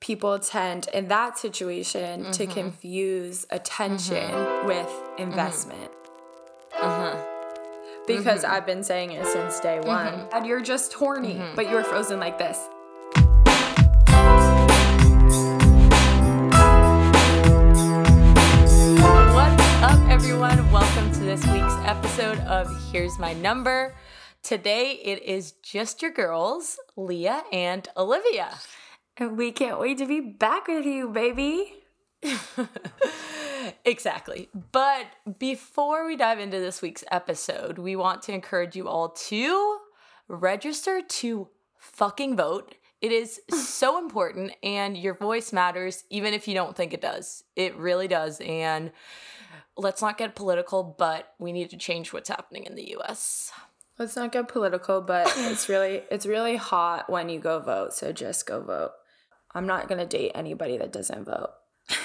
[0.00, 2.30] people tend in that situation mm-hmm.
[2.30, 4.66] to confuse attention mm-hmm.
[4.66, 5.22] with mm-hmm.
[5.22, 5.90] investment.
[6.80, 7.16] Uh-huh.
[8.06, 8.54] Because mm-hmm.
[8.54, 10.06] I've been saying it since day one.
[10.06, 10.36] Mm-hmm.
[10.36, 12.56] And you're just horny, but you're frozen like this.
[19.34, 20.72] What's up, everyone?
[20.72, 23.94] Welcome to this week's episode of Here's My Number.
[24.42, 28.48] Today it is just your girls, Lia and Olivia.
[29.20, 31.74] And we can't wait to be back with you, baby.
[33.84, 34.48] exactly.
[34.72, 39.78] But before we dive into this week's episode, we want to encourage you all to
[40.26, 42.76] register to fucking vote.
[43.02, 47.44] It is so important, and your voice matters, even if you don't think it does.
[47.56, 48.40] It really does.
[48.40, 48.90] And
[49.76, 53.52] let's not get political, but we need to change what's happening in the US.
[53.98, 58.12] Let's not get political, but it's really it's really hot when you go vote, so
[58.12, 58.92] just go vote.
[59.54, 61.50] I'm not going to date anybody that doesn't vote.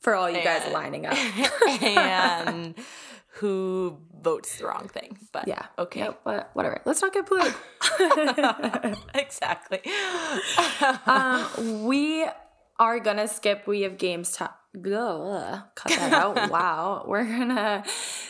[0.00, 1.14] For all you and, guys lining up.
[1.82, 2.74] and
[3.28, 5.18] who votes the wrong thing.
[5.32, 5.66] But yeah.
[5.78, 6.00] Okay.
[6.00, 6.80] Yep, but whatever.
[6.84, 7.60] Let's not get political.
[9.14, 9.80] exactly.
[11.06, 12.26] um, we
[12.78, 14.50] are going to skip We Have Games time.
[15.74, 16.50] Cut that out.
[16.50, 17.04] wow.
[17.06, 17.84] We're going to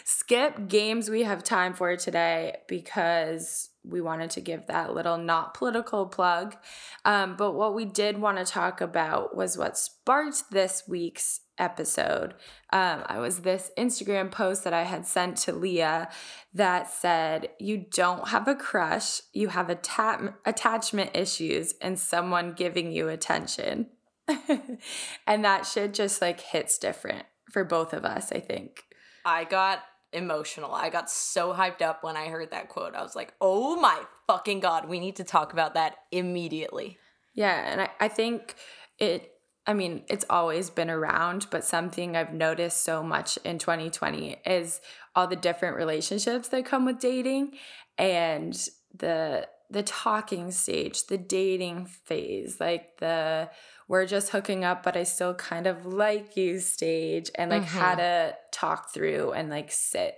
[0.05, 5.55] skip games we have time for today because we wanted to give that little not
[5.55, 6.57] political plug.
[7.05, 12.35] Um, but what we did want to talk about was what sparked this week's episode.
[12.73, 16.09] Um, I was this Instagram post that I had sent to Lia
[16.53, 22.91] that said, You don't have a crush, you have atta- attachment issues, and someone giving
[22.91, 23.87] you attention.
[25.27, 28.85] and that shit just like hits different for both of us, I think.
[29.25, 30.73] I got emotional.
[30.73, 32.95] I got so hyped up when I heard that quote.
[32.95, 36.99] I was like, oh my fucking God, we need to talk about that immediately.
[37.35, 37.71] Yeah.
[37.71, 38.55] And I, I think
[38.99, 39.33] it,
[39.67, 44.81] I mean, it's always been around, but something I've noticed so much in 2020 is
[45.17, 47.53] all the different relationships that come with dating
[47.99, 48.55] and
[48.95, 53.51] the the talking stage, the dating phase, like the
[53.89, 57.79] we're just hooking up, but I still kind of like you stage, and like mm-hmm.
[57.79, 60.17] how to talk through and like sit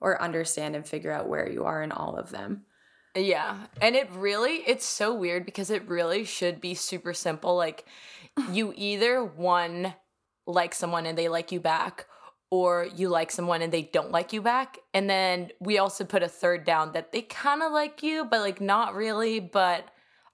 [0.00, 2.64] or understand and figure out where you are in all of them.
[3.14, 3.56] Yeah.
[3.80, 7.56] And it really, it's so weird because it really should be super simple.
[7.56, 7.86] Like,
[8.50, 9.94] you either one
[10.46, 12.06] like someone and they like you back,
[12.50, 14.78] or you like someone and they don't like you back.
[14.92, 18.40] And then we also put a third down that they kind of like you, but
[18.40, 19.40] like not really.
[19.40, 19.88] But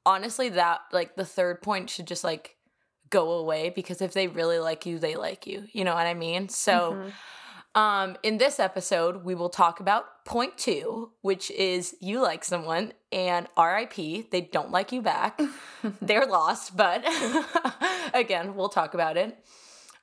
[0.05, 2.57] honestly, that like the third point should just like
[3.11, 5.65] go away because if they really like you, they like you.
[5.73, 6.49] You know what I mean?
[6.49, 7.81] So, mm-hmm.
[7.81, 12.93] um, in this episode, we will talk about point two, which is you like someone
[13.13, 15.41] and RIP, they don't like you back.
[16.01, 17.05] They're lost, but
[18.15, 19.37] again, we'll talk about it.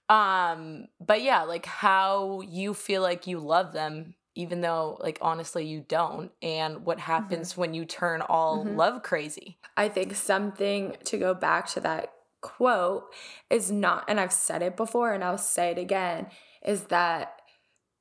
[0.10, 5.66] Um, but yeah, like how you feel like you love them even though like honestly
[5.66, 7.62] you don't and what happens mm-hmm.
[7.62, 8.76] when you turn all mm-hmm.
[8.76, 13.06] love crazy i think something to go back to that quote
[13.50, 16.28] is not, and I've said it before and I'll say it again,
[16.66, 17.42] is that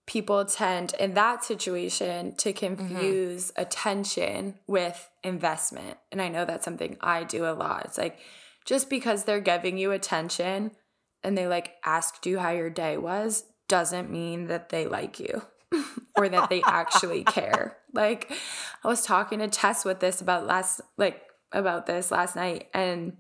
[0.06, 2.76] people tend in that situation to mm-hmm.
[2.76, 3.62] confuse mm-hmm.
[3.62, 5.98] attention with investment.
[6.12, 7.84] And I know that's something I do a lot.
[7.86, 8.18] It's like
[8.64, 10.72] just because they're giving you attention
[11.22, 15.42] and they like asked you how your day was doesn't mean that they like you
[16.16, 17.76] or that they actually care.
[17.92, 18.30] Like
[18.84, 21.22] I was talking to Tess with this about last like
[21.52, 23.16] about this last night and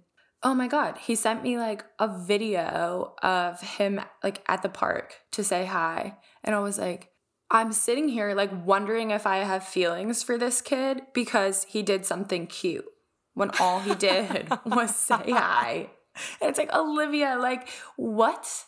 [0.46, 5.16] oh my god he sent me like a video of him like at the park
[5.32, 7.10] to say hi and i was like
[7.50, 12.06] i'm sitting here like wondering if i have feelings for this kid because he did
[12.06, 12.84] something cute
[13.34, 15.90] when all he did was say hi
[16.40, 18.66] and it's like olivia like what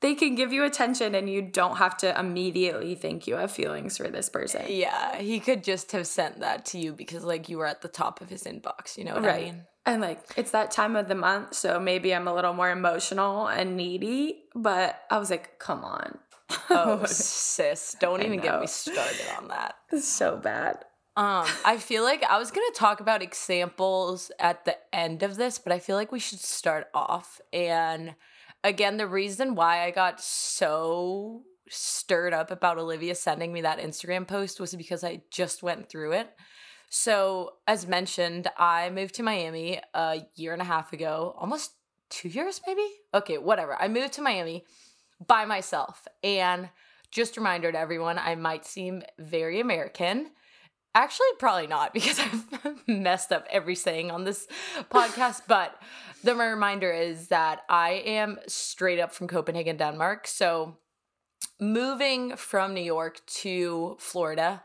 [0.00, 3.96] they can give you attention and you don't have to immediately think you have feelings
[3.96, 4.62] for this person.
[4.68, 7.88] Yeah, he could just have sent that to you because like you were at the
[7.88, 9.42] top of his inbox, you know what right.
[9.42, 9.64] I mean?
[9.88, 13.46] And like it's that time of the month, so maybe I'm a little more emotional
[13.46, 16.18] and needy, but I was like, come on.
[16.70, 19.76] oh, sis, don't even get me started on that.
[19.92, 20.84] It's so bad.
[21.16, 25.58] Um, I feel like I was gonna talk about examples at the end of this,
[25.58, 27.40] but I feel like we should start off.
[27.50, 28.14] And
[28.62, 34.26] again, the reason why I got so stirred up about Olivia sending me that Instagram
[34.28, 36.30] post was because I just went through it.
[36.90, 41.72] So, as mentioned, I moved to Miami a year and a half ago, almost
[42.08, 42.86] two years, maybe?
[43.12, 43.76] Okay, whatever.
[43.80, 44.64] I moved to Miami
[45.26, 46.06] by myself.
[46.22, 46.70] And
[47.10, 50.30] just reminder to everyone, I might seem very American.
[50.94, 54.46] Actually, probably not because I've messed up every saying on this
[54.90, 55.42] podcast.
[55.46, 55.80] But
[56.24, 60.26] the reminder is that I am straight up from Copenhagen, Denmark.
[60.26, 60.78] So
[61.60, 64.62] moving from New York to Florida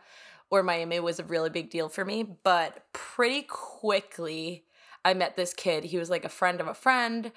[0.53, 2.21] or Miami was a really big deal for me.
[2.21, 4.65] But pretty quickly,
[5.03, 5.83] I met this kid.
[5.83, 7.31] He was like a friend of a friend.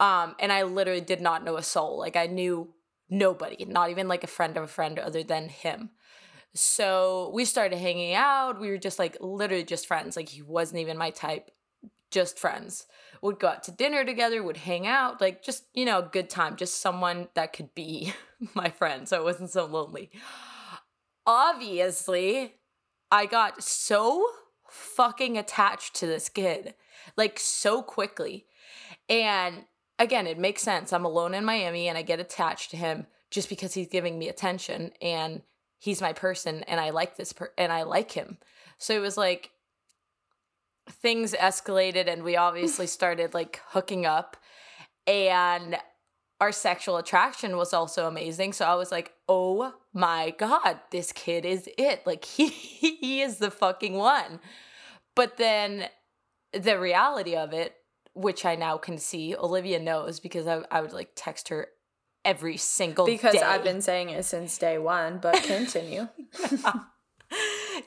[0.00, 2.00] Um, and I literally did not know a soul.
[2.00, 2.74] Like I knew
[3.08, 5.90] nobody, not even like a friend of a friend other than him.
[6.52, 8.58] So we started hanging out.
[8.58, 10.16] We were just like literally just friends.
[10.16, 11.52] Like he wasn't even my type,
[12.10, 12.88] just friends.
[13.22, 16.28] Would go out to dinner together, would hang out, like just, you know, a good
[16.28, 18.14] time, just someone that could be
[18.54, 19.08] my friend.
[19.08, 20.10] So it wasn't so lonely.
[21.28, 22.54] Obviously,
[23.10, 24.26] I got so
[24.70, 26.74] fucking attached to this kid,
[27.18, 28.46] like so quickly.
[29.10, 29.66] And
[29.98, 30.90] again, it makes sense.
[30.90, 34.30] I'm alone in Miami and I get attached to him just because he's giving me
[34.30, 35.42] attention and
[35.78, 38.38] he's my person and I like this per- and I like him.
[38.78, 39.50] So it was like
[40.88, 44.38] things escalated and we obviously started like hooking up
[45.06, 45.76] and
[46.40, 48.54] our sexual attraction was also amazing.
[48.54, 52.06] So I was like, "Oh my god, this kid is it.
[52.06, 54.40] Like he he is the fucking one."
[55.14, 55.88] But then
[56.52, 57.74] the reality of it
[58.18, 59.36] which I now can see.
[59.36, 61.68] Olivia knows because I, I would like text her
[62.24, 63.42] every single day because day.
[63.42, 66.08] I've been saying it since day one, but continue.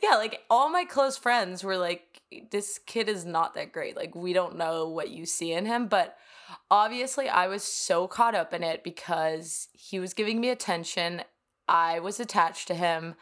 [0.01, 3.97] yeah, like all my close friends were like, this kid is not that great.
[3.97, 5.88] Like, we don't know what you see in him.
[5.88, 6.17] But
[6.69, 11.23] obviously, I was so caught up in it because he was giving me attention.
[11.71, 13.15] I was attached to him.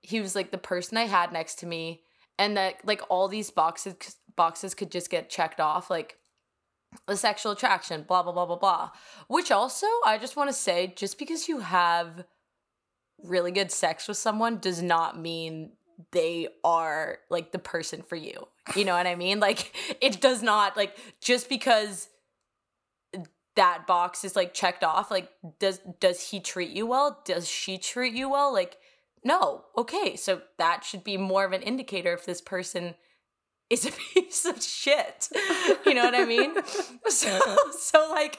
[0.00, 2.02] He was like the person I had next to me.
[2.38, 5.90] And that, like, all these boxes boxes could just get checked off.
[5.90, 6.16] Like,
[7.06, 8.90] the sexual attraction, blah, blah, blah, blah, blah.
[9.28, 12.24] Which also, I just want to say, just because you have
[13.22, 15.72] really good sex with someone does not mean
[16.12, 18.48] they are like the person for you.
[18.74, 19.38] You know what I mean?
[19.40, 22.08] Like, it does not, like, just because
[23.60, 25.28] that box is like checked off like
[25.58, 28.78] does does he treat you well does she treat you well like
[29.22, 32.94] no okay so that should be more of an indicator if this person
[33.68, 35.28] is a piece of shit.
[35.86, 36.54] You know what I mean?
[37.08, 37.38] so,
[37.78, 38.38] so like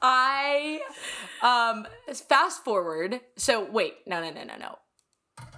[0.00, 0.80] I
[1.42, 3.20] um fast forward.
[3.36, 4.78] So wait, no no no no no.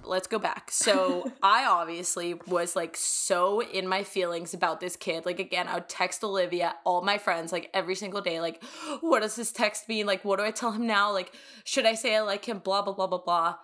[0.06, 0.70] Let's go back.
[0.70, 5.26] So I obviously was like so in my feelings about this kid.
[5.26, 8.62] Like again, I would text Olivia, all my friends, like every single day, like,
[9.00, 10.06] what does this text mean?
[10.06, 11.12] Like, what do I tell him now?
[11.12, 11.32] Like,
[11.64, 12.58] should I say I like him?
[12.58, 13.56] Blah blah blah blah blah.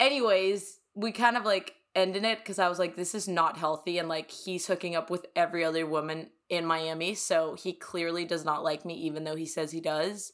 [0.00, 3.56] Anyways, we kind of like end in it because I was like, this is not
[3.56, 3.98] healthy.
[3.98, 7.14] And like, he's hooking up with every other woman in Miami.
[7.14, 10.32] So he clearly does not like me, even though he says he does.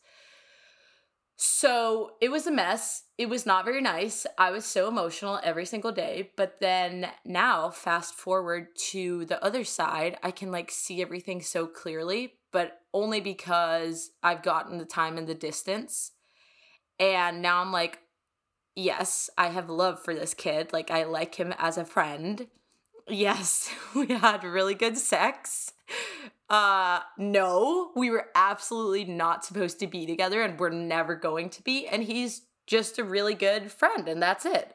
[1.37, 3.05] So it was a mess.
[3.19, 4.27] It was not very nice.
[4.39, 6.31] I was so emotional every single day.
[6.37, 11.67] But then now, fast forward to the other side, I can like see everything so
[11.67, 16.13] clearly, but only because I've gotten the time and the distance.
[17.01, 17.99] And now I'm like,
[18.77, 20.73] yes, I have love for this kid.
[20.73, 22.47] Like, I like him as a friend.
[23.09, 25.73] Yes, we had really good sex.
[26.49, 31.63] Uh, no, we were absolutely not supposed to be together and we're never going to
[31.63, 31.87] be.
[31.87, 34.75] And he's just a really good friend, and that's it.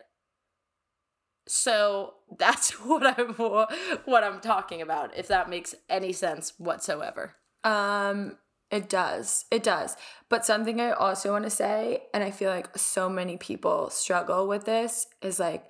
[1.47, 5.17] So that's what I'm what I'm talking about.
[5.17, 7.35] If that makes any sense whatsoever.
[7.63, 8.37] Um,
[8.71, 9.45] it does.
[9.49, 9.97] It does.
[10.29, 14.47] But something I also want to say, and I feel like so many people struggle
[14.47, 15.65] with this, is like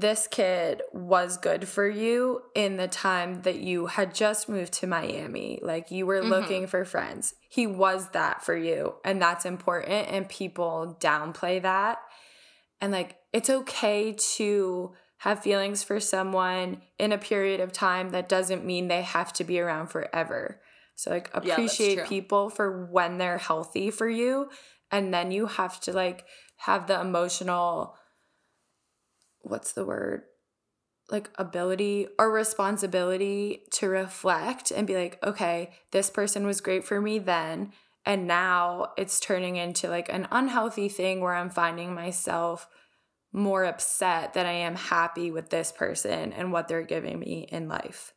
[0.00, 4.86] this kid was good for you in the time that you had just moved to
[4.86, 5.58] Miami.
[5.62, 6.30] Like you were mm-hmm.
[6.30, 7.34] looking for friends.
[7.48, 8.96] He was that for you.
[9.06, 10.08] And that's important.
[10.10, 11.98] And people downplay that.
[12.80, 18.28] And like it's okay to have feelings for someone in a period of time that
[18.28, 20.60] doesn't mean they have to be around forever.
[20.94, 24.50] So like appreciate yeah, people for when they're healthy for you
[24.90, 26.26] and then you have to like
[26.58, 27.96] have the emotional
[29.48, 30.22] what's the word?
[31.10, 37.00] like ability or responsibility to reflect and be like, okay, this person was great for
[37.00, 37.72] me then.
[38.04, 42.68] And now it's turning into like an unhealthy thing where I'm finding myself
[43.32, 47.68] more upset that I am happy with this person and what they're giving me in
[47.68, 48.12] life.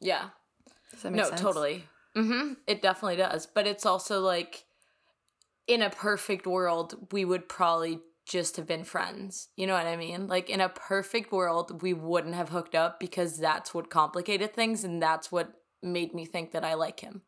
[0.00, 0.30] Yeah.
[1.04, 1.40] no, sense?
[1.40, 1.84] totally.
[2.16, 2.54] Mm-hmm.
[2.66, 3.46] It definitely does.
[3.46, 4.64] But it's also like
[5.66, 8.00] in a perfect world, we would probably
[8.30, 9.48] just have been friends.
[9.56, 10.28] You know what I mean?
[10.28, 14.84] Like in a perfect world, we wouldn't have hooked up because that's what complicated things
[14.84, 17.22] and that's what made me think that I like him.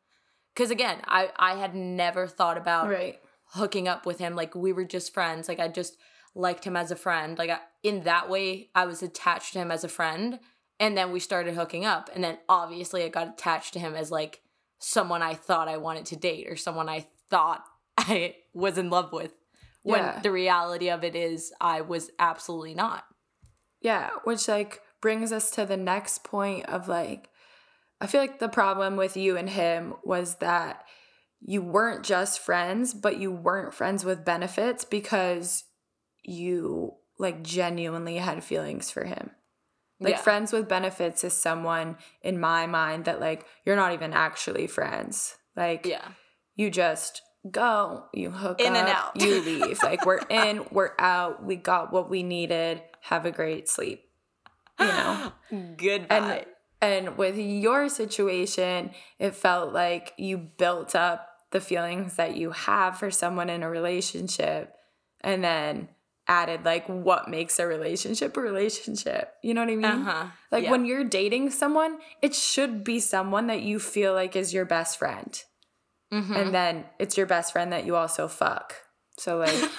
[0.55, 3.19] Cuz again, I I had never thought about right.
[3.55, 5.49] hooking up with him like we were just friends.
[5.49, 5.97] Like I just
[6.37, 7.37] liked him as a friend.
[7.37, 10.39] Like I, in that way, I was attached to him as a friend.
[10.79, 12.11] And then we started hooking up.
[12.15, 14.41] And then obviously I got attached to him as like
[14.79, 17.65] someone I thought I wanted to date or someone I thought
[17.99, 19.33] I was in love with.
[19.83, 20.21] When Yeah.
[20.21, 23.05] the reality of it is I was absolutely not.
[23.81, 27.29] Yeah, which like brings us to the next point of like
[28.01, 30.85] I feel like the problem with you and him was that
[31.41, 35.65] you weren't just friends, but you weren't friends with benefits because
[36.23, 39.31] you like genuinely had feelings for him.
[40.01, 40.21] Like Yeah.
[40.21, 45.37] friends with benefits is someone in my mind that like you're not even actually friends.
[45.57, 46.09] Like Yeah.
[46.57, 49.21] you just go, you hook In up, and out.
[49.21, 49.79] you leave.
[49.83, 52.83] like we're in, we're out, we got what we needed.
[53.03, 54.05] Have a great sleep.
[54.79, 55.33] You know.
[55.77, 56.47] Goodbye.
[56.81, 62.99] And with your situation, it felt like you built up the feelings that you have
[62.99, 64.75] for someone in a relationship
[65.21, 65.89] and then
[66.27, 69.35] added like what makes a relationship a relationship.
[69.43, 69.85] You know what I mean?
[69.85, 70.27] uh-huh.
[70.51, 70.71] Like Yeah.
[70.71, 74.99] when you're dating someone, it should be someone that you feel like is your best
[74.99, 75.41] friend.
[76.13, 76.37] Mhm.
[76.37, 78.75] And then it's your best friend that you also fuck.
[79.19, 79.71] So like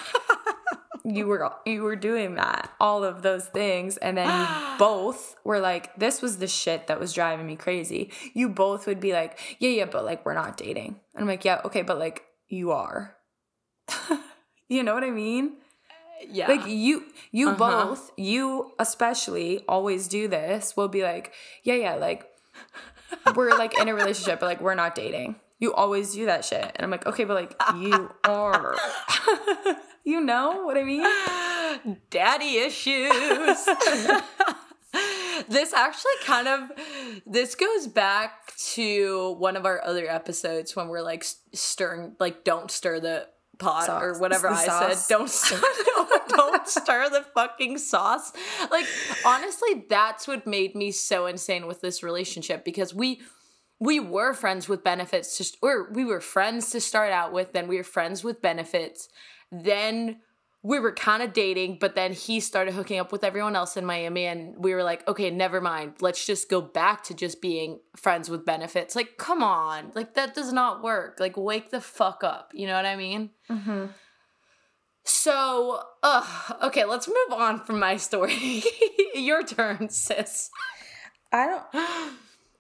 [1.05, 5.59] you were you were doing that, all of those things, and then you both were
[5.59, 8.11] like, this was the shit that was driving me crazy.
[8.33, 10.99] You both would be like, yeah, yeah, but like we're not dating.
[11.13, 13.15] And I'm like, yeah, okay, but like you are.
[14.67, 15.57] you know what I mean?
[16.29, 16.47] yeah.
[16.47, 17.57] Like you you Uh-huh.
[17.57, 22.25] both, you especially always do this, will be like, yeah, yeah, like
[23.35, 25.35] we're like in a relationship, but like we're not dating.
[25.63, 26.61] You always do that shit.
[26.75, 28.75] And I'm like, okay, but like you are.
[30.03, 31.05] you know what I mean?
[32.09, 33.07] daddy issues.
[35.47, 36.69] this actually kind of
[37.25, 42.69] this goes back to one of our other episodes when we're like stirring like don't
[42.69, 43.25] stir the
[43.57, 45.05] pot or whatever I sauce.
[45.05, 48.33] said don't stir don't, don't stir the fucking sauce
[48.69, 48.85] like
[49.25, 53.21] honestly that's what made me so insane with this relationship because we
[53.83, 57.67] we were friends with benefits to or we were friends to start out with then
[57.67, 59.09] we were friends with benefits.
[59.51, 60.21] Then
[60.61, 63.85] we were kind of dating but then he started hooking up with everyone else in
[63.85, 65.95] miami and we were like okay never mind.
[65.99, 68.95] Let's just go back to just being friends with benefits.
[68.95, 69.91] Like come on.
[69.95, 71.19] Like that does not work.
[71.19, 72.51] Like wake the fuck up.
[72.53, 73.31] You know what i mean?
[73.49, 73.87] Mm-hmm.
[75.03, 76.25] so uh
[76.63, 78.63] okay let's move on from my story.
[79.13, 80.49] Your turn sis.
[81.33, 82.13] I don't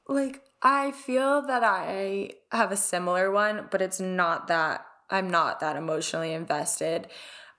[0.09, 5.59] like I feel that I have a similar one, but it's not that I'm not
[5.59, 7.07] that emotionally invested.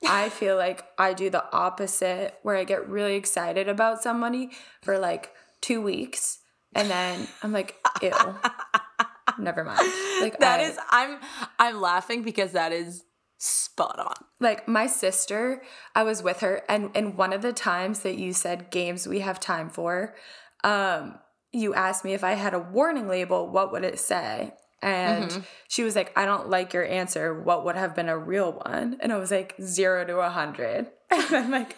[0.06, 4.50] I feel like I do the opposite where I get really excited about somebody
[4.82, 6.38] for like 2 weeks
[6.75, 8.11] and then I'm like, ew.
[9.38, 9.80] Never mind.
[10.20, 11.18] Like That I- is, i'm
[11.58, 13.02] i'm laughing because that is
[13.38, 15.62] spot on like my sister
[15.94, 19.20] i was with her and and one of the times that you said games we
[19.20, 20.14] have time for
[20.62, 21.18] um
[21.54, 24.52] you asked me if i had a warning label what would it say?
[24.82, 27.40] And she was like i don't like your answer.
[27.42, 28.99] What would have been a real one?
[29.00, 30.88] And i was like zero to a hundred.
[31.11, 31.76] And i'm like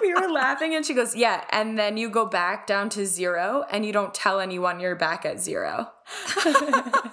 [0.00, 1.44] we were laughing and she goes yeah.
[1.50, 5.26] And then you go back down to zero and you don't tell anyone you're back
[5.26, 5.90] at zero.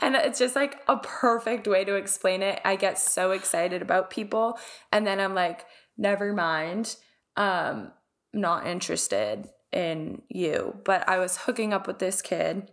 [0.00, 2.60] And it's just like a perfect way to explain it.
[2.64, 4.58] I get so excited about people
[4.92, 6.96] and then I'm like, never mind.
[7.36, 7.92] Um
[8.32, 10.78] not interested in you.
[10.84, 12.70] But I was hooking up with this kid.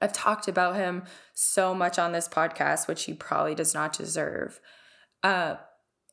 [0.00, 1.04] I've talked about him
[1.34, 4.60] so much on this podcast, which he probably does not deserve.
[5.22, 5.56] Uh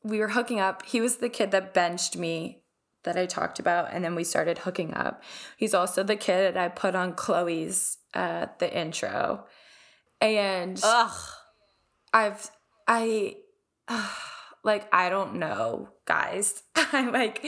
[0.03, 0.85] we were hooking up.
[0.85, 2.61] He was the kid that benched me
[3.03, 5.23] that I talked about, and then we started hooking up.
[5.57, 9.45] He's also the kid that I put on Chloe's uh the intro.
[10.21, 11.17] And ugh
[12.15, 12.49] I've
[12.87, 13.35] I
[14.63, 16.63] like I don't know, guys.
[16.75, 17.45] I like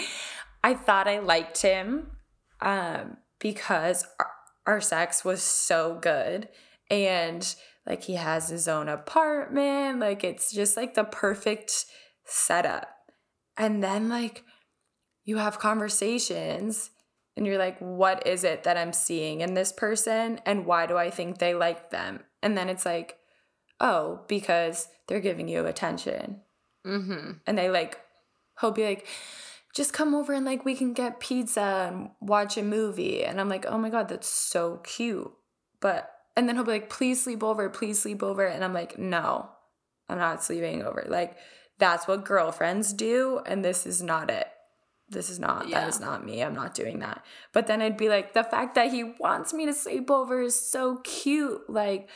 [0.64, 2.12] I thought I liked him
[2.62, 4.32] um because our,
[4.66, 6.50] our sex was so good
[6.90, 11.86] and like he has his own apartment, like it's just like the perfect
[12.26, 12.90] setup.
[13.56, 14.44] And then like
[15.24, 16.90] you have conversations
[17.36, 20.98] and you're like what is it that I'm seeing in this person and why do
[20.98, 22.22] I think they like them?
[22.42, 23.18] And then it's like
[23.80, 26.42] oh, because they're giving you attention.
[26.86, 28.00] mm-hmm And they like,
[28.60, 29.08] he'll be like,
[29.78, 33.24] just come over and like we can get pizza and watch a movie.
[33.24, 35.32] And I'm like, oh my God, that's so cute.
[35.80, 38.44] But, and then he'll be like, please sleep over, please sleep over.
[38.44, 39.50] And I'm like, no,
[40.10, 41.06] I'm not sleeping over.
[41.08, 41.38] Like,
[41.78, 43.40] that's what girlfriends do.
[43.46, 44.48] And this is not it.
[45.10, 45.82] This is not, Yeah.
[45.82, 46.42] that is not me.
[46.44, 47.24] I'm not doing that.
[47.54, 50.60] But then I'd be like, the fact that he wants me to sleep over is
[50.60, 51.70] so cute.
[51.70, 52.10] Like,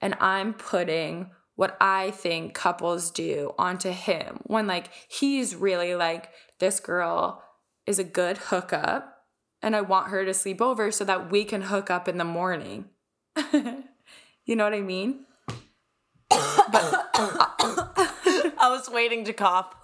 [0.00, 6.30] and I'm putting what I think couples do onto him when like he's really like
[6.58, 7.42] this girl
[7.86, 9.24] is a good hookup
[9.62, 12.24] and I want her to sleep over so that we can hook up in the
[12.24, 12.86] morning.
[13.52, 15.24] you know what I mean?
[18.60, 19.74] I was waiting to cough.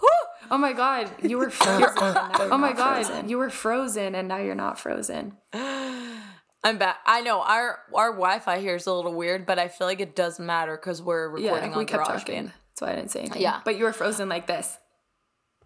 [0.51, 1.89] Oh my god, you were frozen.
[1.97, 3.29] oh my god, frozen.
[3.29, 5.37] you were frozen and now you're not frozen.
[5.53, 6.99] I'm back.
[7.07, 10.15] I know our our Wi-Fi here is a little weird, but I feel like it
[10.15, 12.53] doesn't matter because we're recording yeah, we on kept GarageBand.
[12.53, 13.43] That's why I didn't say anything.
[13.43, 14.77] Yeah, but you were frozen like this.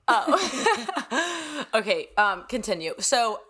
[0.09, 1.67] Oh.
[1.75, 2.09] okay.
[2.17, 2.45] Um.
[2.49, 2.95] Continue.
[2.99, 3.41] So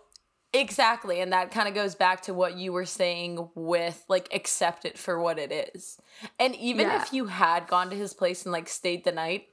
[0.51, 1.21] Exactly.
[1.21, 4.97] And that kind of goes back to what you were saying with like accept it
[4.97, 5.99] for what it is.
[6.39, 7.01] And even yeah.
[7.01, 9.45] if you had gone to his place and like stayed the night,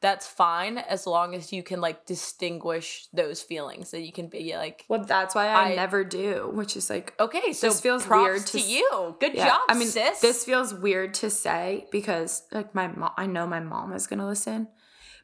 [0.00, 4.56] that's fine as long as you can like distinguish those feelings that you can be
[4.56, 8.08] like well that's why i, I never do which is like okay so this feels
[8.08, 10.20] weird to, to you good yeah, job i mean sis.
[10.20, 14.26] this feels weird to say because like my mom i know my mom is gonna
[14.26, 14.68] listen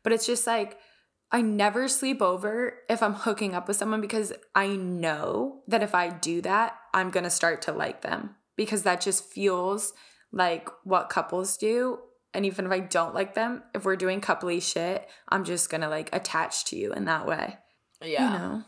[0.03, 0.79] but it's just like
[1.33, 5.95] I never sleep over if I'm hooking up with someone because I know that if
[5.95, 9.93] I do that, I'm going to start to like them because that just feels
[10.33, 11.99] like what couples do.
[12.33, 15.81] And even if I don't like them, if we're doing coupley shit, I'm just going
[15.81, 17.59] to like attach to you in that way.
[18.03, 18.33] Yeah.
[18.33, 18.63] You know?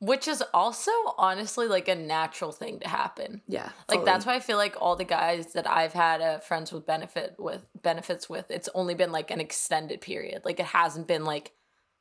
[0.00, 3.42] Which is also honestly like a natural thing to happen.
[3.48, 3.70] Yeah.
[3.88, 6.86] Like that's why I feel like all the guys that I've had a friends with
[6.86, 10.42] benefit with benefits with, it's only been like an extended period.
[10.44, 11.52] Like it hasn't been like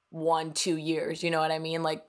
[0.09, 1.23] one, two years.
[1.23, 1.83] You know what I mean?
[1.83, 2.03] Like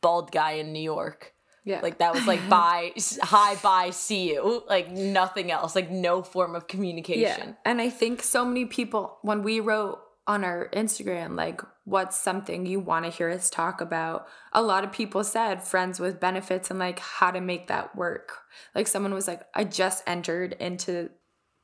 [0.00, 1.34] bald guy in New York.
[1.64, 1.80] Yeah.
[1.82, 2.92] Like that was like bye,
[3.22, 4.62] hi, bye, see you.
[4.68, 7.48] Like nothing else, like no form of communication.
[7.48, 7.54] Yeah.
[7.64, 12.64] And I think so many people, when we wrote on our Instagram, like, what's something
[12.64, 14.26] you want to hear us talk about?
[14.52, 18.38] A lot of people said friends with benefits and like how to make that work.
[18.74, 21.10] Like, someone was like, I just entered into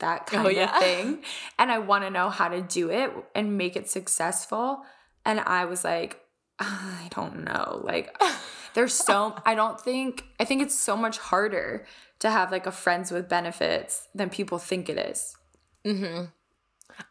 [0.00, 0.76] that oh, kind oh, yeah.
[0.76, 1.22] of thing
[1.58, 4.82] and I want to know how to do it and make it successful.
[5.26, 6.20] And I was like,
[6.58, 7.82] I don't know.
[7.84, 8.16] Like,
[8.74, 11.84] there's so, I don't think, I think it's so much harder
[12.20, 15.36] to have like a friends with benefits than people think it is.
[15.84, 16.26] Mm-hmm.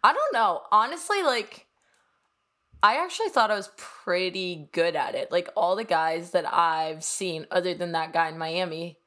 [0.04, 0.62] I don't know.
[0.72, 1.68] Honestly, like,
[2.82, 5.32] I actually thought I was pretty good at it.
[5.32, 9.00] Like, all the guys that I've seen, other than that guy in Miami,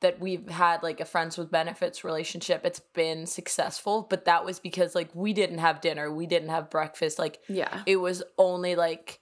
[0.00, 4.58] that we've had like a friends with benefits relationship it's been successful but that was
[4.58, 8.76] because like we didn't have dinner we didn't have breakfast like yeah it was only
[8.76, 9.20] like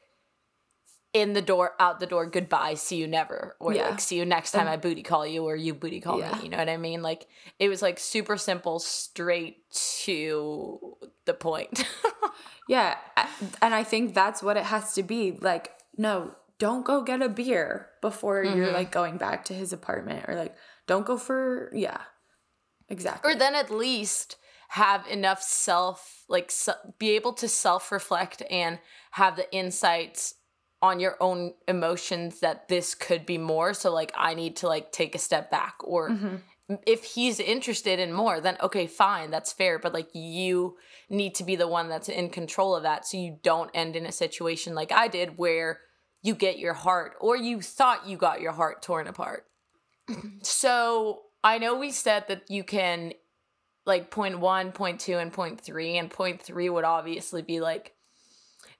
[1.12, 3.90] in the door out the door goodbye see you never or yeah.
[3.90, 6.35] like see you next time i booty call you or you booty call yeah.
[6.37, 7.26] me you know what i mean like
[7.58, 11.85] it was like super simple straight to the point
[12.68, 12.96] yeah
[13.61, 17.29] and i think that's what it has to be like no don't go get a
[17.29, 18.57] beer before mm-hmm.
[18.57, 20.55] you're like going back to his apartment or like
[20.87, 21.98] don't go for yeah.
[22.88, 23.33] Exactly.
[23.33, 24.37] Or then at least
[24.68, 26.53] have enough self like
[27.01, 28.79] be able to self-reflect and
[29.11, 30.37] have the insights
[30.81, 34.92] on your own emotions that this could be more so like I need to like
[34.92, 36.37] take a step back or mm-hmm
[36.87, 40.75] if he's interested in more then okay fine that's fair but like you
[41.11, 44.07] need to be the one that's in control of that so you don't end in
[44.07, 45.81] a situation like i did where
[46.22, 49.46] you get your heart or you thought you got your heart torn apart
[50.42, 53.12] so I know we said that you can
[53.85, 57.94] like point one, point two, and point three, and point three would obviously be like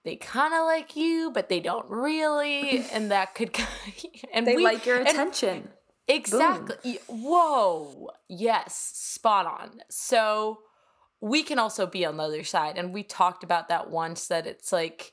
[0.05, 3.57] they kind of like you, but they don't really, and that could
[4.33, 5.69] and they we, like your attention.
[6.09, 6.99] Exactly.
[7.09, 7.23] Boom.
[7.23, 8.11] Whoa.
[8.29, 9.81] Yes, spot on.
[9.89, 10.61] So
[11.21, 14.29] we can also be on the other side, and we talked about that once.
[14.29, 15.13] That it's like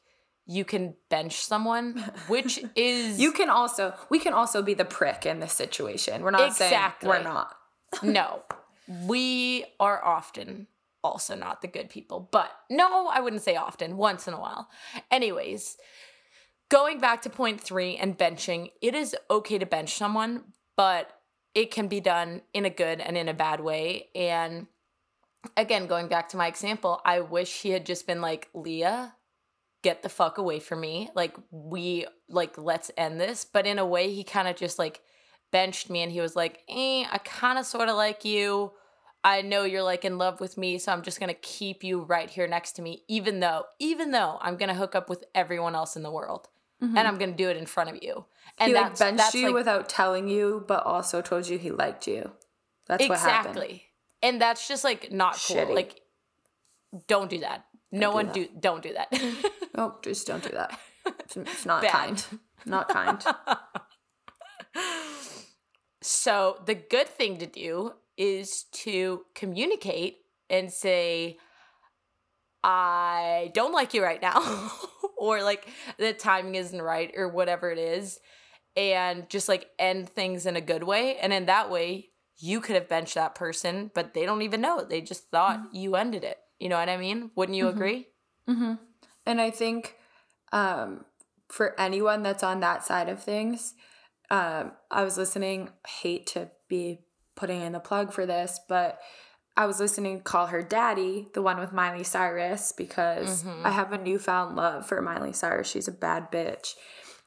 [0.49, 5.25] you can bench someone, which is you can also we can also be the prick
[5.25, 6.23] in this situation.
[6.23, 7.09] We're not exactly.
[7.09, 7.55] saying we're not.
[8.01, 8.41] no,
[9.05, 10.65] we are often
[11.03, 13.95] also not the good people, but no, I wouldn't say often.
[13.95, 14.69] Once in a while,
[15.11, 15.77] anyways.
[16.69, 20.43] Going back to point three and benching, it is okay to bench someone,
[20.77, 21.19] but
[21.55, 24.09] it can be done in a good and in a bad way.
[24.13, 24.67] And
[25.57, 29.15] again, going back to my example, I wish he had just been like, Lia,
[29.81, 31.09] get the fuck away from me.
[31.15, 33.45] Like we like let's end this.
[33.45, 35.01] But in a way he kind of just like
[35.51, 38.71] benched me and he was like, eh, I kind of sort of like you.
[39.21, 42.29] I know you're like in love with me, so I'm just gonna keep you right
[42.29, 45.97] here next to me, even though, even though I'm gonna hook up with everyone else
[45.97, 46.47] in the world.
[46.81, 46.97] Mm-hmm.
[46.97, 48.25] And I'm gonna do it in front of you.
[48.57, 51.71] And he like benched that's you like, without telling you, but also told you he
[51.71, 52.31] liked you.
[52.87, 53.09] That's exactly.
[53.09, 53.57] what happened.
[53.57, 53.83] Exactly.
[54.21, 55.75] And that's just like not cool.
[55.75, 56.01] Like,
[57.07, 57.65] don't do that.
[57.91, 58.33] No do one that.
[58.33, 59.07] do don't do that.
[59.77, 60.79] oh, just don't do that.
[61.05, 61.91] It's, it's not Bad.
[61.91, 62.25] kind.
[62.65, 63.23] Not kind.
[66.01, 70.17] so the good thing to do is to communicate
[70.49, 71.37] and say,
[72.63, 74.71] I don't like you right now,
[75.17, 78.19] or like the timing isn't right, or whatever it is,
[78.75, 81.17] and just like end things in a good way.
[81.17, 84.79] And in that way, you could have benched that person, but they don't even know.
[84.79, 84.89] it.
[84.89, 85.75] They just thought mm-hmm.
[85.75, 86.37] you ended it.
[86.59, 87.31] You know what I mean?
[87.35, 87.77] Wouldn't you mm-hmm.
[87.77, 88.07] agree?
[88.47, 88.73] Mm-hmm.
[89.25, 89.95] And I think
[90.51, 91.05] um,
[91.47, 93.73] for anyone that's on that side of things,
[94.29, 96.99] um, I was listening, hate to be
[97.35, 98.99] putting in the plug for this, but
[99.57, 103.65] I was listening to Call Her Daddy, the one with Miley Cyrus, because mm-hmm.
[103.65, 105.69] I have a newfound love for Miley Cyrus.
[105.69, 106.75] She's a bad bitch.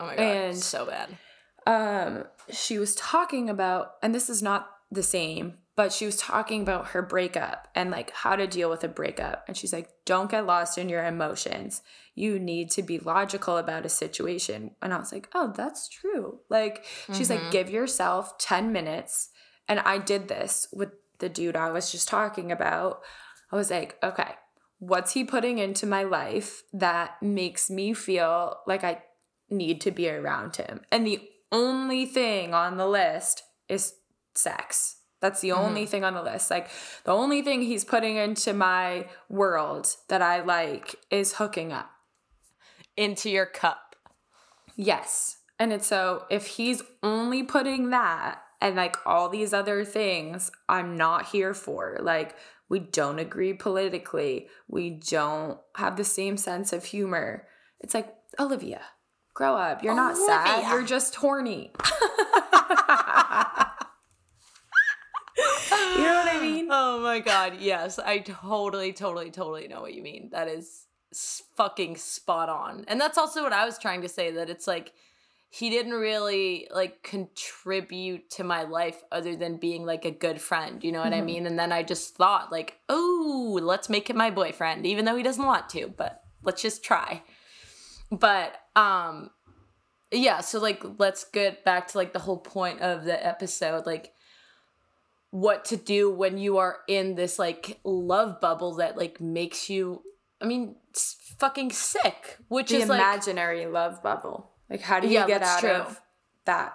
[0.01, 1.19] Oh my god, and, so bad.
[1.67, 6.63] Um, she was talking about, and this is not the same, but she was talking
[6.63, 9.45] about her breakup and like how to deal with a breakup.
[9.49, 11.81] And she's like, don't get lost in your emotions.
[12.15, 14.73] You need to be logical about a situation.
[14.83, 16.41] And I was like, oh, that's true.
[16.51, 17.15] Like, mm-hmm.
[17.15, 17.51] she's like, mm-hmm.
[17.51, 19.31] give yourself 10 minutes.
[19.67, 23.01] And I did this with the dude I was just talking about,
[23.51, 24.35] I was like, okay,
[24.79, 29.03] what's he putting into my life that makes me feel like I
[29.49, 30.81] need to be around him?
[30.91, 33.95] And the only thing on the list is
[34.35, 34.97] sex.
[35.23, 35.65] That's the mm-hmm.
[35.65, 36.51] only thing on the list.
[36.51, 36.69] Like
[37.05, 41.91] the only thing he's putting into my world that I like is hooking up
[42.97, 43.97] into your cup.
[44.77, 45.39] Yes.
[45.59, 50.97] And it's so if he's only putting that and like all these other things I'm
[50.97, 51.99] not here for.
[52.01, 52.37] Like
[52.69, 54.49] we don't agree politically.
[54.67, 57.47] We don't have the same sense of humor.
[57.81, 58.81] It's like, Olivia,
[59.35, 59.83] grow up.
[59.83, 60.27] You're not Olivia.
[60.27, 60.71] sad.
[60.71, 61.73] You're just horny.
[65.97, 66.69] you know what I mean?
[66.71, 67.99] Oh my god, yes.
[67.99, 70.31] I totally, totally, totally know what you mean.
[70.33, 70.87] That is
[71.57, 72.85] fucking spot on.
[72.89, 74.93] And that's also what I was trying to say that it's like
[75.51, 80.83] he didn't really like contribute to my life other than being like a good friend,
[80.83, 81.23] you know what mm-hmm.
[81.23, 81.47] I mean?
[81.47, 85.23] And then I just thought like, "Oh, let's make him my boyfriend even though he
[85.23, 87.23] doesn't want to, but let's just try."
[88.11, 89.31] But um
[90.11, 94.13] yeah, so like let's get back to like the whole point of the episode like
[95.33, 100.03] what to do when you are in this like love bubble that like makes you
[100.43, 100.75] I mean,
[101.39, 104.51] fucking sick, which the is imaginary like, love bubble.
[104.69, 105.71] Like, how do you yeah, get out true.
[105.71, 106.01] of
[106.47, 106.75] that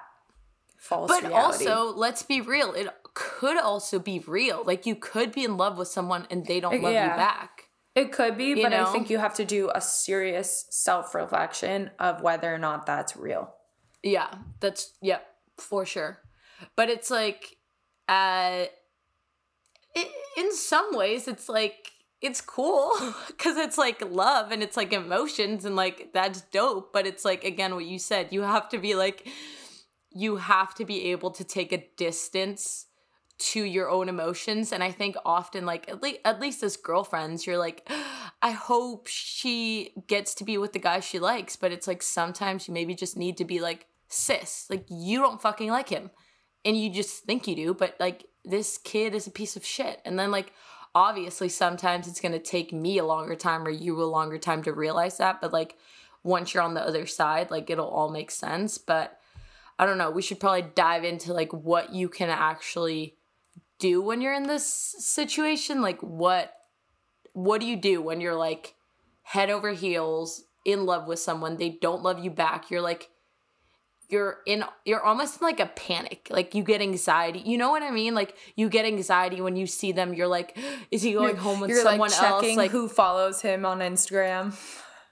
[0.77, 1.67] false But reality?
[1.67, 2.73] also, let's be real.
[2.73, 4.63] It could also be real.
[4.65, 7.11] Like, you could be in love with someone and they don't love yeah.
[7.11, 7.63] you back.
[7.93, 8.85] It could be, you but know?
[8.85, 13.17] I think you have to do a serious self reflection of whether or not that's
[13.17, 13.53] real.
[14.01, 15.19] Yeah, that's, yeah,
[15.57, 16.19] for sure.
[16.77, 17.56] But it's like,
[18.07, 18.65] uh,
[20.37, 21.91] in some ways, it's like,
[22.21, 22.91] it's cool
[23.27, 27.43] because it's like love and it's like emotions and like that's dope but it's like
[27.43, 29.27] again what you said you have to be like
[30.11, 32.87] you have to be able to take a distance
[33.37, 37.45] to your own emotions and i think often like at least at least as girlfriends
[37.45, 37.87] you're like
[38.41, 42.67] i hope she gets to be with the guy she likes but it's like sometimes
[42.67, 46.09] you maybe just need to be like sis like you don't fucking like him
[46.67, 50.01] and you just think you do but like this kid is a piece of shit.
[50.05, 50.53] And then like
[50.93, 54.63] obviously sometimes it's going to take me a longer time or you a longer time
[54.63, 55.75] to realize that but like
[56.23, 58.77] once you're on the other side like it'll all make sense.
[58.77, 59.19] But
[59.79, 63.15] i don't know we should probably dive into like what you can actually
[63.79, 65.81] do when you're in this situation.
[65.81, 66.53] Like what
[67.33, 68.75] what do you do when you're like
[69.23, 72.71] head over heels in love with someone they don't love you back?
[72.71, 73.09] You're like
[74.09, 76.27] you're in you're almost in like a panic.
[76.29, 77.39] Like you get anxiety.
[77.39, 78.15] You know what i mean?
[78.15, 80.13] Like you get anxiety when you see them.
[80.13, 80.57] You're like
[80.91, 82.57] is he going you're, home with someone like else?
[82.57, 84.55] like who follows him on instagram.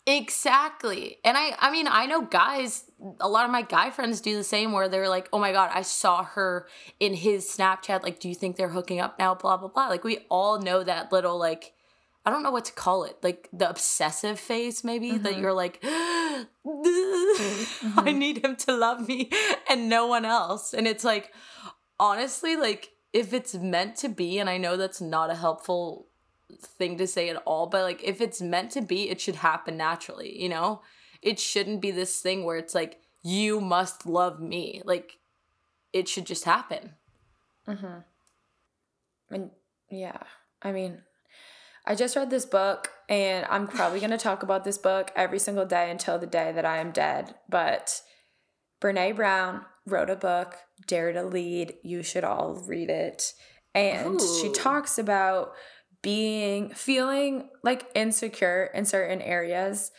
[0.08, 1.18] Exactly.
[1.26, 2.86] And i i mean i know guys
[3.20, 5.72] a lot of my guy friends do the same where they're like oh my god
[5.74, 6.68] i saw her
[7.00, 8.04] in his snapchat.
[8.04, 9.36] Like do you think they're hooking up now?
[9.36, 9.88] Blah blah blah.
[9.88, 11.74] Like we all know that little like
[12.26, 15.24] I don't know what to call it, like the obsessive phase, maybe mm-hmm.
[15.24, 15.80] that you're like,
[16.66, 18.00] mm-hmm.
[18.00, 19.30] I need him to love me
[19.70, 20.74] and no one else.
[20.74, 21.32] And it's like,
[22.00, 26.08] honestly, like if it's meant to be, and I know that's not a helpful
[26.60, 29.78] thing to say at all, but like if it's meant to be, it should happen
[29.78, 30.82] naturally, you know?
[31.22, 34.84] It shouldn't be this thing where it's like, you must love me.
[34.86, 35.18] Like,
[35.92, 36.92] it should just happen.
[37.68, 38.00] Mm-hmm.
[39.32, 39.50] And
[39.90, 40.20] yeah,
[40.62, 41.00] I mean,
[41.88, 45.40] I just read this book and I'm probably going to talk about this book every
[45.40, 47.36] single day until the day that I am dead.
[47.48, 48.02] But
[48.82, 50.56] Brene Brown wrote a book,
[50.88, 51.76] Dare to Lead.
[51.84, 53.34] You should all read it.
[53.76, 54.40] And Ooh.
[54.42, 55.52] she talks about
[56.02, 59.92] being, feeling like insecure in certain areas,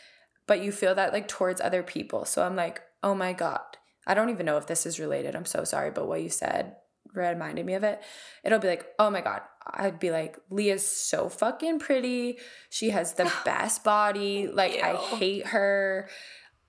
[0.45, 2.25] but you feel that like towards other people.
[2.25, 3.61] So I'm like, oh my God.
[4.05, 5.35] I don't even know if this is related.
[5.35, 5.91] I'm so sorry.
[5.91, 6.75] But what you said
[7.13, 8.01] reminded me of it.
[8.43, 9.41] It'll be like, oh my God,
[9.73, 12.37] I'd be like, Lia's so fucking pretty.
[12.69, 14.47] She has the best body.
[14.47, 16.09] Like, I hate her.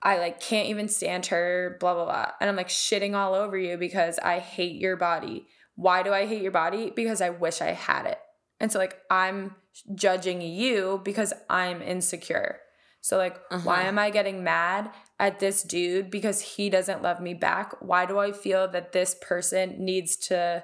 [0.01, 2.31] I like can't even stand her, blah blah blah.
[2.39, 5.45] And I'm like shitting all over you because I hate your body.
[5.75, 6.91] Why do I hate your body?
[6.95, 8.17] Because I wish I had it.
[8.61, 9.55] And so like I'm
[9.95, 12.59] judging you because I'm insecure.
[13.01, 13.87] So like why Uh-huh.
[13.89, 17.73] am I getting mad at this dude because he doesn't love me back?
[17.81, 20.63] Why do I feel that this person needs to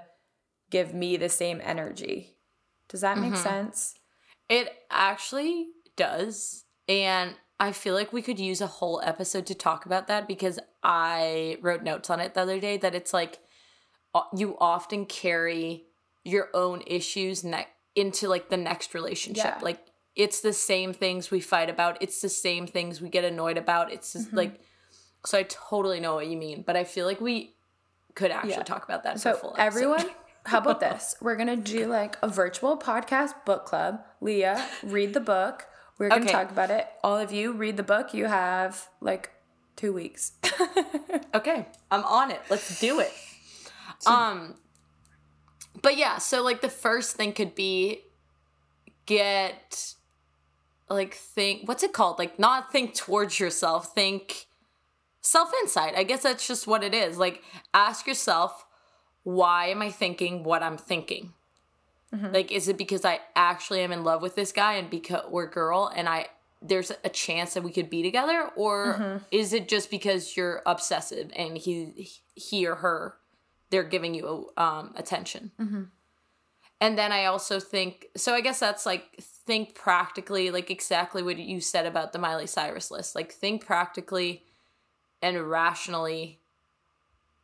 [0.70, 2.38] give me the same energy?
[2.90, 3.44] Does that make Mhm.
[3.44, 3.96] sense?
[4.50, 6.66] It actually does.
[6.88, 10.60] And I feel like we could use a whole episode to talk about that because
[10.84, 13.40] I wrote notes on it the other day that it's like
[14.36, 15.86] you often carry
[16.24, 19.46] your own issues ne- into like the next relationship.
[19.46, 19.60] Yeah.
[19.62, 23.58] Like it's the same things we fight about, it's the same things we get annoyed
[23.58, 23.92] about.
[23.92, 24.38] It's just Mhm.
[24.38, 24.62] like
[25.26, 27.56] so I totally know what you mean, but I feel like we
[28.14, 28.64] could actually Yeah.
[28.64, 30.08] talk about that So everyone,
[30.46, 31.16] how about this?
[31.22, 34.00] We're gonna do like a virtual podcast book club.
[34.22, 35.66] Lia, read the book.
[35.98, 36.32] We're gonna Okay.
[36.32, 36.88] talk about it.
[37.04, 38.14] All of you read the book.
[38.14, 39.32] You have like
[39.76, 40.32] two weeks.
[41.34, 42.40] Okay, I'm on it.
[42.50, 43.12] Let's do it.
[44.06, 44.56] um
[45.82, 48.02] but yeah, so like the first thing could be
[49.06, 49.94] get
[50.90, 52.20] like think what's it called?
[52.20, 54.48] Like not think towards yourself, think
[55.22, 55.96] self insight.
[55.98, 57.18] I guess that's just what it is.
[57.18, 58.65] Like ask yourself,
[59.26, 61.34] why am I thinking what I'm thinking?
[62.14, 62.34] Mm-hmm.
[62.34, 65.48] Like is it because I actually am in love with this guy and because or
[65.48, 66.28] girl and I
[66.62, 68.50] there's a chance that we could be together?
[68.56, 69.18] Or mm-hmm.
[69.32, 73.16] is it just because you're obsessive and he he or her
[73.72, 75.52] they're giving you um attention?
[75.60, 75.84] Mm-hmm.
[76.82, 81.38] And then i also think so i guess that's like think practically like exactly what
[81.38, 83.16] you said about the miley cyrus list.
[83.16, 84.44] Like think practically
[85.22, 86.40] and rationally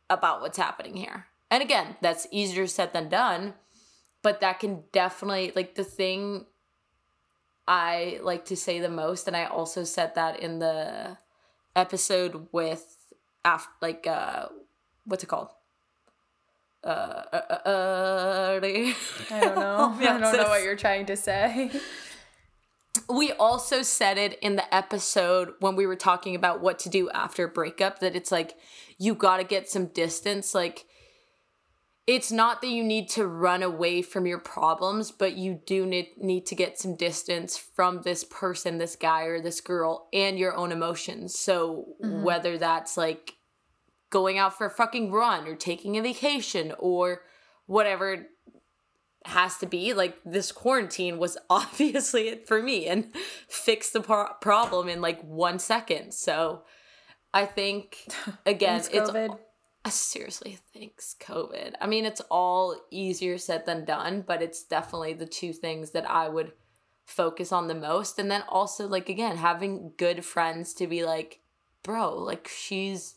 [0.08, 3.54] about what's happening here and again that's easier said than done
[4.22, 6.46] but that can definitely like the thing
[7.66, 11.18] I like to say the most, and I also said that in the
[11.76, 12.96] episode with
[13.44, 14.48] after like uh
[15.04, 15.48] what's it called?
[16.84, 19.96] Uh, uh, uh, uh I don't know.
[20.00, 21.70] I don't know what you're trying to say.
[23.08, 27.08] we also said it in the episode when we were talking about what to do
[27.10, 28.56] after a breakup that it's like
[28.98, 30.84] you got to get some distance like
[32.06, 36.08] it's not that you need to run away from your problems but you do need,
[36.18, 40.54] need to get some distance from this person this guy or this girl and your
[40.56, 41.38] own emotions.
[41.38, 42.22] So mm-hmm.
[42.22, 43.34] whether that's like
[44.10, 47.22] going out for a fucking run or taking a vacation or
[47.66, 48.26] whatever it
[49.24, 53.14] has to be like this quarantine was obviously it for me and
[53.48, 56.12] fixed the pro- problem in like one second.
[56.12, 56.64] So
[57.34, 58.06] i think
[58.46, 59.38] again it's COVID.
[59.90, 65.26] Seriously thanks covid i mean it's all easier said than done but it's definitely the
[65.26, 66.52] two things that i would
[67.04, 71.40] focus on the most and then also like again having good friends to be like
[71.82, 73.16] bro like she's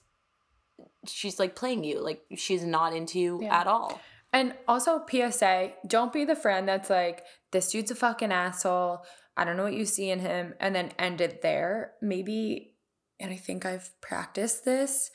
[1.07, 3.59] she's like playing you like she's not into you Yeah.
[3.61, 3.99] at all
[4.33, 9.05] And also, PSA, don't be the friend that's like, this dude's a fucking asshole.
[9.37, 10.55] I don't know what you see in him.
[10.59, 11.93] And then end it there.
[12.01, 12.73] Maybe,
[13.17, 15.09] and I think I've practiced this.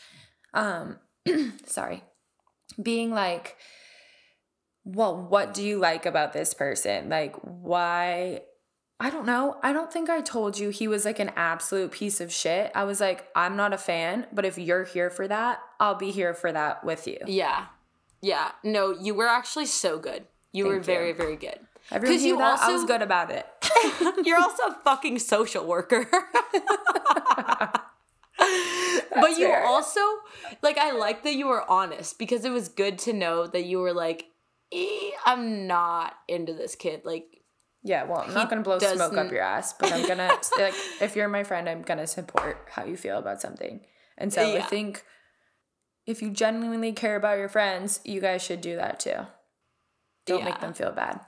[0.54, 1.00] Um,
[1.66, 2.02] sorry.
[2.80, 3.56] Being like,
[4.84, 7.08] well, what do you like about this person?
[7.08, 8.42] Like, why?
[8.98, 9.56] I don't know.
[9.62, 12.70] I don't think I told you he was like an absolute piece of shit.
[12.74, 16.10] I was like, I'm not a fan, but if you're here for that, I'll be
[16.10, 17.18] here for that with you.
[17.26, 17.66] Yeah.
[18.20, 18.52] Yeah.
[18.62, 20.24] No, you were actually so good.
[20.52, 20.94] You were Thank you.
[20.94, 21.58] very, very good.
[21.92, 22.60] Because you that.
[22.60, 23.46] I was also- good about it.
[24.24, 26.06] You're also a fucking social worker.
[29.14, 29.64] but you fair.
[29.64, 30.00] also,
[30.62, 33.78] like, I like that you were honest because it was good to know that you
[33.78, 34.26] were like,
[34.72, 37.02] eh, I'm not into this kid.
[37.04, 37.26] Like,
[37.82, 41.16] Yeah, well, I'm not gonna blow smoke up your ass, but I'm gonna like if
[41.16, 43.80] you're my friend, I'm gonna support how you feel about something.
[44.16, 45.04] And so I think
[46.06, 49.26] if you genuinely care about your friends, you guys should do that too.
[50.26, 51.20] Don't make them feel bad.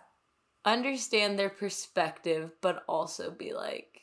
[0.64, 4.02] understand their perspective, but also be like,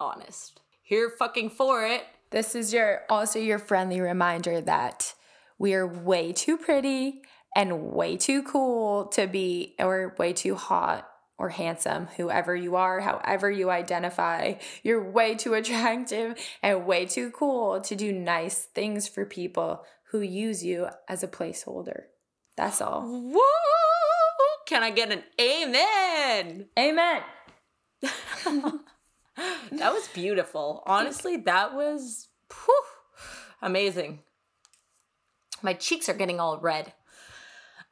[0.00, 0.60] honest.
[0.82, 2.04] Here fucking for it.
[2.30, 5.14] This is your also your friendly reminder that
[5.58, 7.22] we are way too pretty
[7.54, 11.08] and way too cool to be or way too hot
[11.38, 14.54] or handsome, whoever you are, however you identify.
[14.82, 20.20] You're way too attractive and way too cool to do nice things for people who
[20.20, 22.04] use you as a placeholder.
[22.56, 23.02] That's all.
[23.06, 23.40] Woo!
[24.66, 26.66] Can I get an amen?
[26.78, 27.22] Amen.
[29.72, 30.82] That was beautiful.
[30.86, 32.82] Honestly, that was whew,
[33.60, 34.20] amazing.
[35.62, 36.92] My cheeks are getting all red.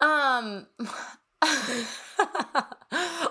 [0.01, 0.67] Um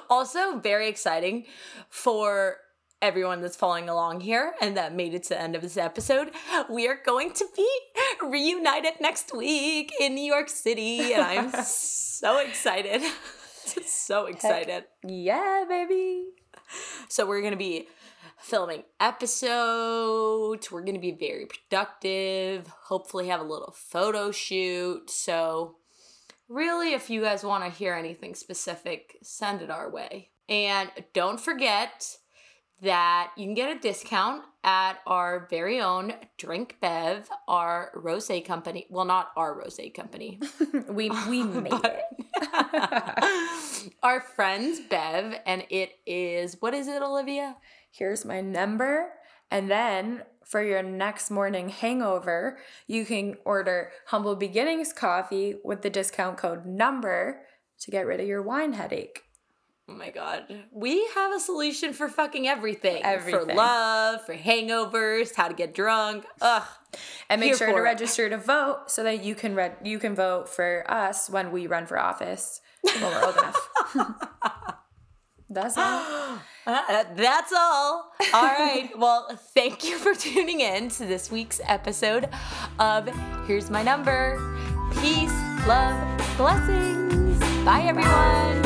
[0.10, 1.46] also, very exciting
[1.90, 2.58] for
[3.02, 6.32] everyone that's following along here and that made it to the end of this episode.
[6.70, 7.68] We are going to be
[8.26, 13.02] reunited next week in New York City, and I'm so excited.
[13.86, 14.70] so excited.
[14.70, 16.28] Heck yeah, baby.
[17.10, 17.88] So, we're going to be
[18.44, 20.72] filming episodes.
[20.72, 25.10] We're going to be very productive, hopefully, have a little photo shoot.
[25.10, 25.78] So,
[26.50, 30.30] really, if you guys want to hear anything specific, send it our way.
[30.50, 32.18] And don't forget
[32.82, 38.88] that you can get a discount at our very own Drink Bev, our rose company.
[38.90, 40.40] Well, not our rose company.
[40.90, 42.04] we we made it.
[44.04, 47.56] our friends Bev, and it is what is it, Olivia?
[47.94, 49.12] Here's my number.
[49.52, 55.92] And then for your next morning hangover, you can order Humble Beginnings coffee with the
[55.92, 57.42] discount code number
[57.82, 59.22] to get rid of your wine headache.
[59.88, 60.64] Oh my god.
[60.72, 63.04] We have a solution for fucking everything.
[63.04, 63.50] everything.
[63.50, 66.26] For love, for hangovers, how to get drunk.
[66.42, 66.64] Ugh.
[67.30, 67.80] And make sure to it.
[67.80, 71.68] register to vote so that you can read you can vote for us when we
[71.68, 74.70] run for office when we're old enough.
[75.54, 76.40] That's all.
[76.66, 78.10] Uh, that's all.
[78.34, 78.90] All right.
[78.98, 82.30] well, thank you for tuning in to this week's episode
[82.80, 83.10] of
[83.46, 84.38] Here's My Number.
[85.02, 85.34] Peace,
[85.68, 87.38] love, blessings.
[87.66, 88.62] Bye, everyone.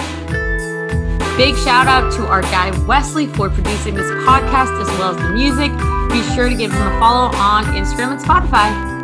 [1.37, 5.29] Big shout out to our guy Wesley for producing this podcast as well as the
[5.31, 5.71] music.
[6.11, 8.96] Be sure to give him a follow on Instagram and Spotify.